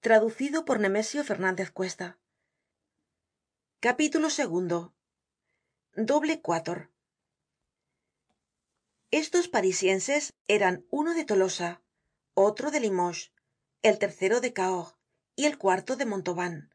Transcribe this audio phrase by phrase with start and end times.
[0.00, 2.18] traducido por nemesio fernandez cuesta.
[3.78, 4.94] Capítulo segundo.
[5.94, 6.90] Doble quator
[9.12, 11.84] estos parisienses eran uno de tolosa
[12.34, 13.32] otro de limoges
[13.82, 14.96] el tercero de cahors
[15.36, 16.74] y el cuarto de montauban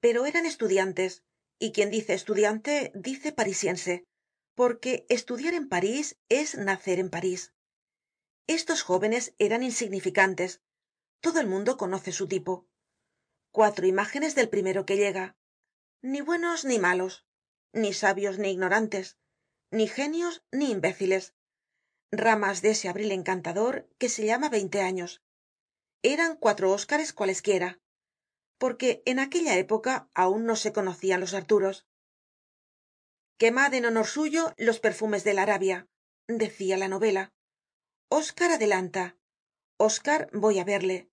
[0.00, 1.22] pero eran estudiantes
[1.58, 4.04] y quien dice estudiante dice parisiense
[4.54, 7.52] porque estudiar en parís es nacer en parís
[8.46, 10.60] estos jóvenes eran insignificantes.
[11.20, 12.66] Todo el mundo conoce su tipo.
[13.50, 15.36] Cuatro imágenes del primero que llega.
[16.02, 17.26] Ni buenos ni malos
[17.72, 19.18] ni sabios ni ignorantes
[19.70, 21.34] ni genios ni imbéciles.
[22.10, 25.22] Ramas de ese abril encantador que se llama veinte años.
[26.02, 27.80] Eran cuatro óscares cualesquiera
[28.58, 31.86] porque en aquella época aun no se conocian los arturos.
[33.38, 35.88] Quemad en honor suyo los perfumes de la arabia
[36.26, 37.34] decia la novela
[38.08, 39.16] oscar adelanta.
[39.78, 41.10] Oscar voy á verle.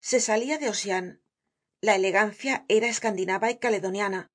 [0.00, 1.22] Se salia de ossian.
[1.80, 4.30] La elegancia era escandinava y caledoniana.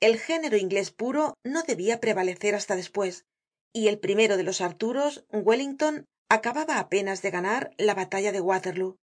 [0.00, 3.26] El género inglés puro no debia prevalecer hasta despues
[3.72, 8.98] y el primero de los arturos wellington acababa apenas de ganar la batalla de waterloo.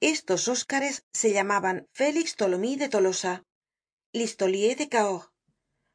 [0.00, 3.44] Estos oscares se llamaban félix tholomyes de tolosa
[4.12, 5.30] listolier de cahors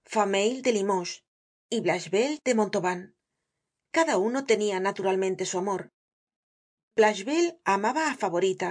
[0.03, 1.23] fameuil de limoges
[1.69, 3.15] y blachevelle de montauban
[3.91, 5.91] cada uno tenia naturalmente su amor.
[6.95, 8.69] Blachevelle amaba á favorita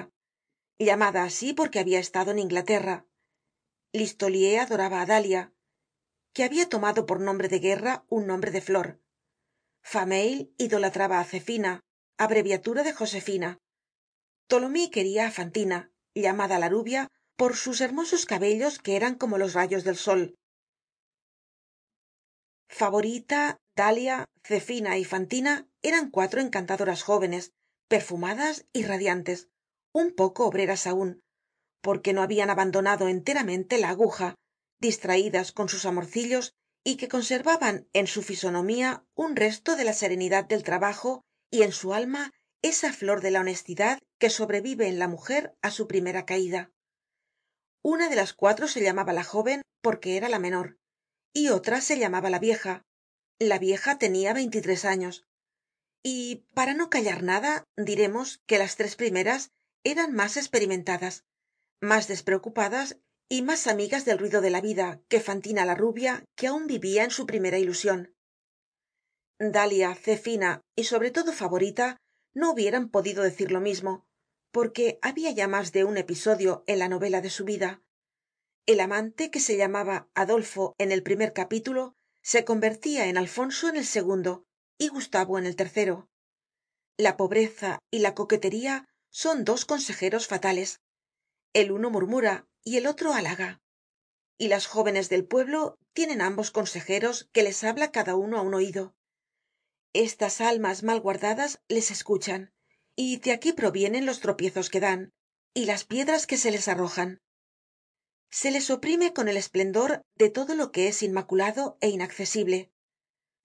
[0.78, 2.96] llamada así porque habia estado en inglaterra.
[3.92, 5.42] Listolier adoraba á dalia
[6.34, 8.88] que habia tomado por nombre de guerra un nombre de flor.
[9.92, 11.72] Fameuil idolatraba á zefina
[12.24, 13.50] abreviatura de josefina.
[14.48, 15.78] Tholomyes queria á fantina
[16.14, 20.22] llamada la rubia por sus hermosos cabellos que eran como los rayos del sol.
[22.68, 27.52] Favorita dalia zefina y fantina eran cuatro encantadoras jóvenes
[27.88, 29.48] perfumadas y radiantes
[29.92, 31.22] un poco obreras aun
[31.82, 34.34] porque no habian abandonado enteramente la aguja
[34.80, 36.52] distraidas con sus amorcillos
[36.84, 41.72] y que conservaban en su fisonomía un resto de la serenidad del trabajo y en
[41.72, 46.26] su alma esa flor de la honestidad que sobrevive en la mujer á su primera
[46.26, 46.70] caida
[47.82, 50.78] una de las cuatro se llamaba la jóven porque era la menor
[51.32, 52.84] y otra se llamaba la vieja
[53.40, 55.26] la vieja tenia veintitres años.
[56.02, 59.50] Y para no callar nada diremos que las tres primeras
[59.82, 61.24] eran mas esperimentadas
[61.80, 66.46] mas despreocupadas y mas amigas del ruido de la vida que fantina la rubia que
[66.46, 68.14] aun vivia en su primera ilusion
[69.38, 71.96] dalia zefina y sobre todo favorita
[72.34, 74.06] no hubieran podido decir lo mismo
[74.52, 77.82] porque habia ya mas de un episodio en la novela de su vida.
[78.66, 83.76] El amante que se llamaba adolfo en el primer capítulo se convertia en alfonso en
[83.76, 84.44] el segundo
[84.78, 86.08] y gustavo en el tercero.
[86.96, 90.80] La pobreza y la coquetería son dos consejeros fatales.
[91.52, 93.60] El uno murmura y el otro halaga.
[94.38, 98.54] Y las jóvenes del pueblo tienen ambos consejeros que les habla cada uno á un
[98.54, 98.94] oido
[99.92, 102.52] estas almas mal guardadas les escuchan
[102.94, 105.12] y de aquí provienen los tropiezos que dan
[105.52, 107.20] y las piedras que se les arrojan
[108.30, 112.58] se les oprime con el esplendor de todo lo que es inmaculado é inaccesible.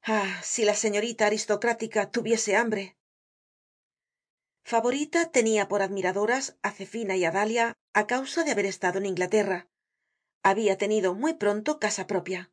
[0.01, 2.97] Ah si la señorita aristocrática tuviese hambre.
[4.71, 7.65] Favorita tenia por admiradoras á zefina y á dalia
[7.99, 9.59] á causa de haber estado en inglaterra.
[10.49, 12.51] Habia tenido muy pronto casa propia.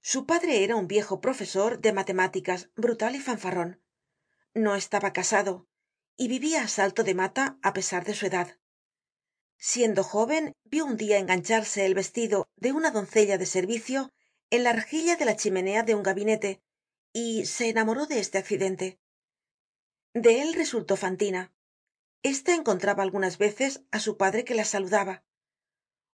[0.00, 3.80] Su padre era un viejo profesor de matemáticas brutal y fanfarron
[4.54, 5.68] no estaba casado
[6.16, 8.58] y vivia á salto de mata á pesar de su edad
[9.60, 14.10] siendo joven vio un dia engancharse el vestido de una doncella de servicio
[14.48, 16.62] en la rejilla de la chimenea de un gabinete
[17.12, 18.98] y se enamoró de este accidente.
[20.14, 21.52] De él resultó fantina.
[22.22, 25.24] Esta encontraba algunas veces á su padre que la saludaba.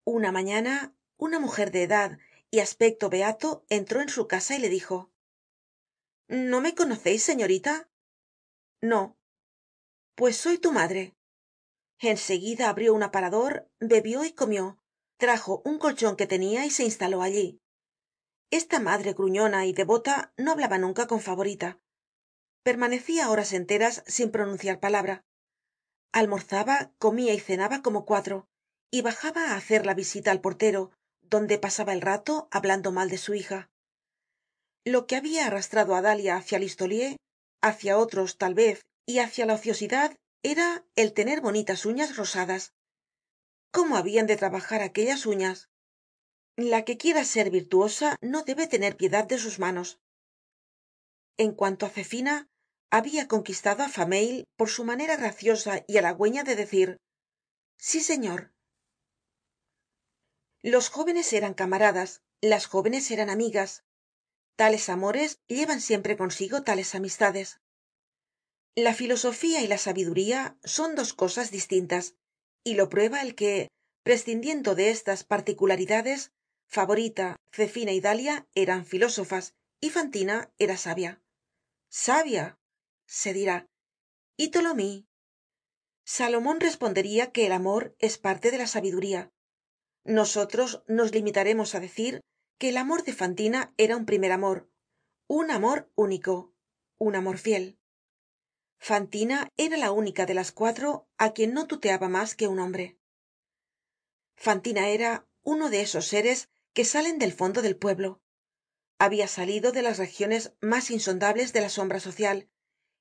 [0.04, 2.18] Una mañana una mujer de edad
[2.50, 5.10] y aspecto beato entró en su casa y le dijo
[6.28, 7.90] no me conoceis señorita
[8.81, 9.19] no.
[10.14, 11.16] Pues soy tu madre
[12.08, 14.79] en seguida abrió un aparador bebió y comió.
[15.19, 17.61] Trajo un colchon que tenia y se instaló allí.
[18.50, 21.79] Esta madre gruñona y devota no hablaba nunca con favorita.
[22.62, 25.25] Permanecia horas enteras sin pronunciar palabra.
[26.12, 28.49] Almorzaba comia y cenaba como cuatro
[28.91, 33.19] y bajaba á hacer la visita al portero donde pasaba el rato hablando mal de
[33.19, 33.70] su hija.
[34.85, 37.17] Lo que habia arrastrado á dalia hacia listolier
[37.62, 42.72] hacia otros tal vez y hacia la ociosidad era el tener bonitas uñas rosadas.
[43.70, 45.69] Cómo habian de trabajar aquellas uñas
[46.56, 49.98] la que quiera ser virtuosa no debe tener piedad de sus manos.
[51.38, 52.50] En cuanto á zefina
[52.90, 56.88] habia conquistado á fameuil por su manera graciosa y halagüeña de decir
[57.78, 58.52] sí señor
[60.62, 63.84] los jóvenes eran camaradas las jóvenes eran amigas.
[64.56, 67.60] Tales amores llevan siempre consigo tales amistades
[68.75, 72.14] la filosofía y la sabiduría son dos cosas distintas
[72.64, 73.69] y lo prueba el que
[74.02, 76.32] prescindiendo de estas particularidades
[76.67, 81.22] favorita zefina y dalia eran filósofas y fantina era sabia.
[81.88, 82.58] Sabia
[83.06, 83.67] se dirá.
[84.37, 85.05] Y tholomyes
[86.05, 89.32] salomon responderia que el amor es parte de la sabiduría.
[90.05, 92.20] Nosotros nos limitaremos á decir
[92.58, 94.70] que el amor de fantina era un primer amor
[95.26, 96.52] un amor único
[96.99, 97.80] un amor fiel
[98.81, 102.99] fantina era la única de las cuatro á quien no tuteaba mas que un hombre.
[104.37, 108.21] Fantina era uno de esos seres que salen del fondo del pueblo.
[108.99, 112.49] Habia salido de las regiones mas insondables de la sombra social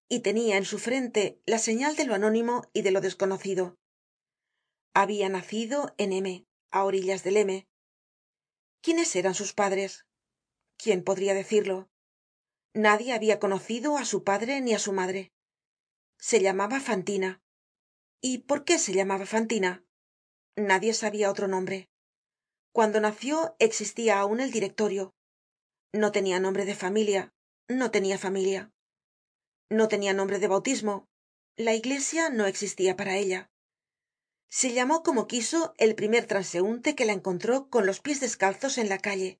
[0.09, 3.77] y tenia en su frente la señal de lo anónimo y de lo desconocido.
[4.93, 7.67] Habia nacido en m á orillas del m.
[8.81, 10.05] Quiénes eran sus padres
[10.81, 11.89] quién podria decirlo
[12.73, 15.33] nadie habia conocido á su padre ni á su madre
[16.19, 17.41] se llamaba fantina.
[18.21, 19.83] Y por qué se llamaba fantina
[20.55, 21.89] nadie sabia otro nombre.
[22.71, 25.13] Cuando nació existia aun el directorio.
[25.93, 27.33] No tenia nombre de familia
[27.69, 28.71] no tenia familia.
[29.69, 31.05] No tenia nombre de bautismo
[31.55, 33.51] la iglesia no existia para ella.
[34.49, 38.87] Se llamó como quiso el primer transeunte que la encontró con los pies descalzos en
[38.87, 39.39] la calle.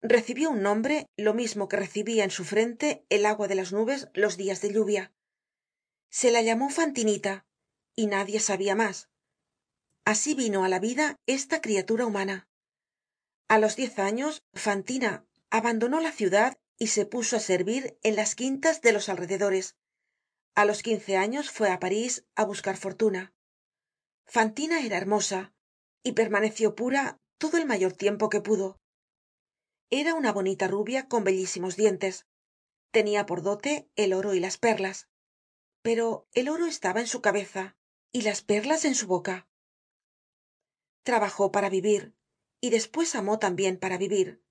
[0.00, 4.08] Recibió un nombre lo mismo que recibia en su frente el agua de las nubes
[4.14, 5.12] los dias de lluvia
[6.10, 7.46] se la llamó fantinita
[7.94, 9.08] y nadie sabia mas
[10.12, 12.48] asi vino á la vida esta criatura humana.
[13.46, 18.34] A los diez años fantina abandonó la ciudad y se puso á servir en las
[18.34, 19.76] quintas de los alrededores.
[20.54, 23.34] A los quince años fue á parís á buscar fortuna.
[24.24, 25.52] Fantina era hermosa
[26.02, 28.80] y permaneció pura todo el mayor tiempo que pudo.
[29.90, 32.24] Era una bonita rubia con bellísimos dientes.
[32.92, 35.06] Tenia por dote el oro y las perlas
[35.88, 37.74] pero el oro estaba en su cabeza
[38.12, 39.48] y las perlas en su boca.
[41.02, 42.14] Trabajó para vivir
[42.60, 44.44] y despues amó tambien para vivir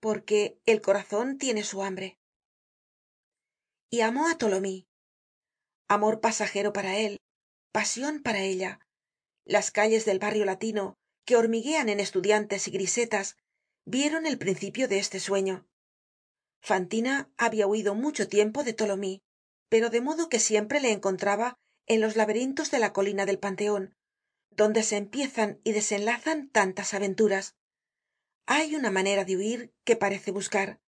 [0.00, 2.18] porque el corazon tiene su hambre.
[3.90, 4.86] Y amó á tholomyes
[5.88, 7.18] amor pasajero para él
[7.70, 8.80] pasion para ella.
[9.44, 10.94] Las calles del barrio latino
[11.26, 13.36] que hormiguean en estudiantes y grisetas
[13.84, 15.68] vieron el principio de este sueño.
[16.62, 18.72] Fantina habia huido mucho tiempo de
[19.68, 23.94] pero de modo que siempre le encontraba en los laberintos de la colina del panteon
[24.58, 27.54] donde se empiezan y desenlazan tantas aventuras.
[28.44, 30.80] Hay una manera de huir que parece buscar.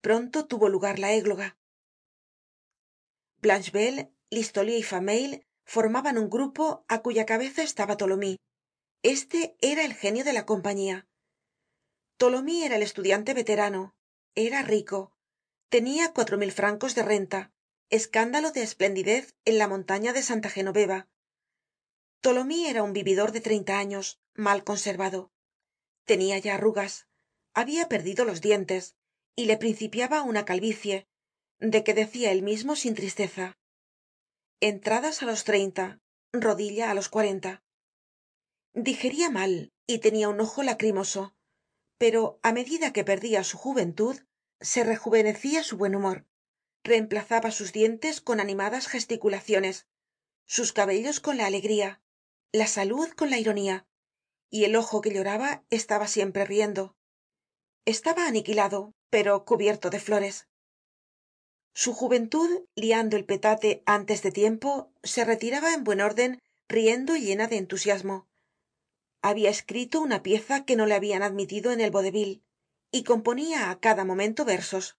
[0.00, 1.56] Pronto tuvo lugar la égloga.
[3.40, 8.38] Blachevelle listolier y fameuil formaban un grupo á cuya cabeza estaba tholomyes.
[9.04, 11.06] Este era el genio de la compañía.
[12.16, 13.94] Tholomyes era el estudiante veterano.
[14.34, 15.12] Era rico.
[15.68, 17.52] Tenia cuatro mil francos de renta
[17.90, 21.08] escándalo de esplendidez en la montaña de santa genoveva.
[22.20, 25.32] Tholomyes era un vividor de treinta años mal conservado.
[26.04, 27.06] Tenia ya arrugas
[27.54, 28.94] habia perdido los dientes
[29.36, 31.06] y le principiaba una calvicie
[31.60, 33.58] de que decia él mismo sin tristeza.
[34.60, 36.00] Entradas á los treinta
[36.32, 37.62] rodilla á los cuarenta.
[38.74, 41.34] Digeria mal y tenia un ojo lacrimoso
[41.98, 44.16] pero á medida que perdia su juventud
[44.60, 46.26] se rejuvenecia su buen humor
[46.84, 49.86] reemplazaba sus dientes con animadas gesticulaciones
[50.46, 52.00] sus cabellos con la alegría
[52.52, 53.86] la salud con la ironía
[54.50, 56.96] y el ojo que lloraba estaba siempre riendo.
[57.84, 60.48] Estaba aniquilado pero cubierto de flores.
[61.74, 67.20] Su juventud liando el petate antes de tiempo se retiraba en buen orden riendo y
[67.20, 68.26] llena de entusiasmo.
[69.22, 72.42] Habia escrito una pieza que no le habian admitido en el vodevil
[72.90, 74.97] y componia á cada momento versos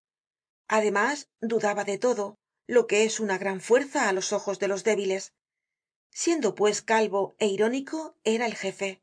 [0.69, 4.83] además dudaba de todo lo que es una gran fuerza á los ojos de los
[4.83, 5.33] débiles.
[6.11, 9.01] Siendo pues calvo é irónico era el jefe.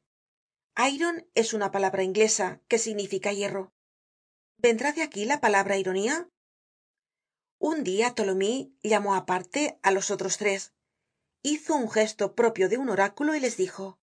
[0.93, 3.73] Iron es una palabra inglesa que significa hierro.
[4.57, 6.31] Vendrá de aquí la palabra ironía
[7.59, 10.73] un dia tholomyes llamó aparte á los otros tres
[11.43, 13.99] hizo un gesto propio de un oráculo y les dijo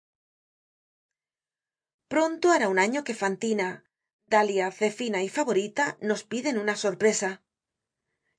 [2.07, 3.83] pronto hará un año que fantina
[4.27, 7.43] dalia zefina y favorita nos piden una sorpresa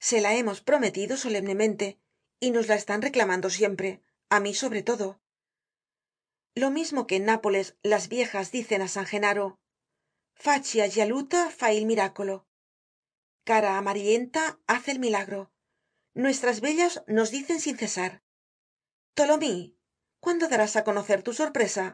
[0.02, 1.96] se la hemos prometido solemnemente
[2.40, 4.02] y nos la están reclamando siempre
[4.34, 5.20] á mí sobre todo.
[6.56, 9.46] Lo mismo que en nápoles las viejas dicen á san genaro
[10.44, 12.36] faccia gialluta fa il miracolo.
[13.48, 15.40] Cara amarillenta hace el milagro.
[16.14, 18.12] Nuestras bellas nos dicen sin cesar.
[19.16, 19.72] Tholomyes
[20.24, 21.84] cuándo darás á conocer tu sorpresa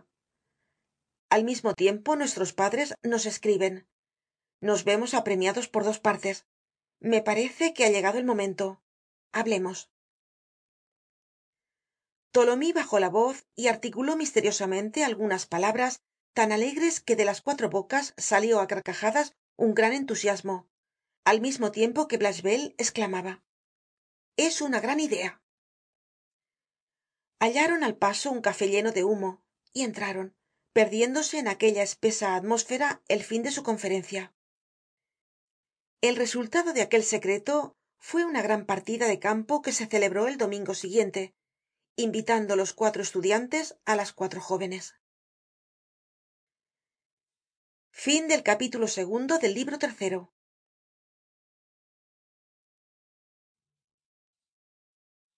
[1.29, 3.87] al mismo tiempo nuestros padres nos escriben.
[4.63, 6.47] Nos vemos apremiados por dos partes
[7.01, 8.83] me parece que ha llegado el momento.
[9.33, 9.91] Hablemos.
[12.33, 16.03] Tholomyes bajó la voz y articuló misteriosamente algunas palabras
[16.35, 20.69] tan alegres que de las cuatro bocas salió á carcajadas un gran entusiasmo
[21.25, 23.43] al mismo tiempo que blachevelle esclamaba
[24.37, 25.43] es una gran idea
[27.41, 30.37] hallaron al paso un café lleno de humo y entraron
[30.73, 34.33] perdiéndose en aquella espesa atmósfera el fin de su conferencia
[36.01, 40.39] el resultado de aquel secreto fue una gran partida de campo que se celebró el
[40.39, 41.35] domingo siguiente
[41.97, 44.95] invitando los cuatro estudiantes á las cuatro jóvenes